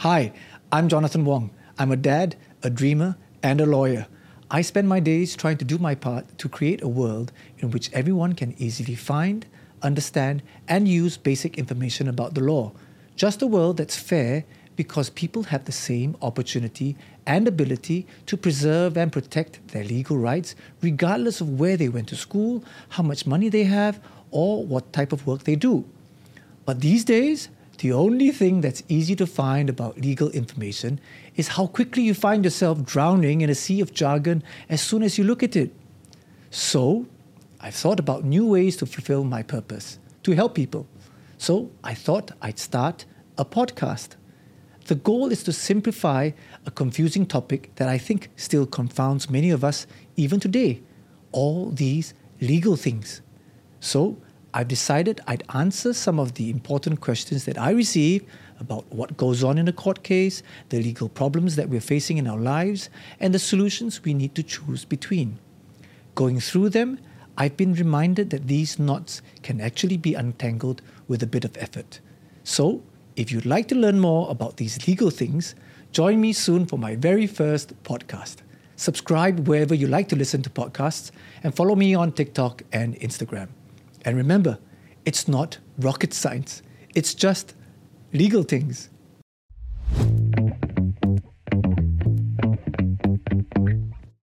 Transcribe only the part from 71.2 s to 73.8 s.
a bit of effort. So, if you'd like to